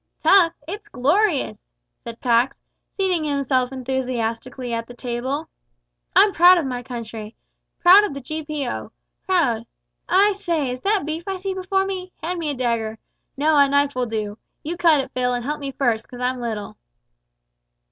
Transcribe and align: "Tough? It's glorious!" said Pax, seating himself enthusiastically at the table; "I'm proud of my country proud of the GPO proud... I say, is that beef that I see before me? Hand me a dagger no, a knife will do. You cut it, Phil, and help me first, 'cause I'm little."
"Tough? 0.23 0.53
It's 0.67 0.87
glorious!" 0.87 1.59
said 1.99 2.19
Pax, 2.19 2.59
seating 2.91 3.23
himself 3.23 3.71
enthusiastically 3.71 4.73
at 4.73 4.87
the 4.87 4.95
table; 4.95 5.47
"I'm 6.15 6.33
proud 6.33 6.57
of 6.57 6.65
my 6.65 6.81
country 6.81 7.35
proud 7.83 8.03
of 8.03 8.15
the 8.15 8.19
GPO 8.21 8.89
proud... 9.27 9.67
I 10.09 10.31
say, 10.31 10.71
is 10.71 10.79
that 10.79 11.05
beef 11.05 11.25
that 11.25 11.33
I 11.33 11.37
see 11.37 11.53
before 11.53 11.85
me? 11.85 12.11
Hand 12.23 12.39
me 12.39 12.49
a 12.49 12.55
dagger 12.55 12.97
no, 13.37 13.55
a 13.55 13.69
knife 13.69 13.93
will 13.93 14.07
do. 14.07 14.39
You 14.63 14.75
cut 14.75 15.01
it, 15.01 15.11
Phil, 15.13 15.35
and 15.35 15.45
help 15.45 15.59
me 15.59 15.71
first, 15.71 16.09
'cause 16.09 16.19
I'm 16.19 16.41
little." 16.41 16.77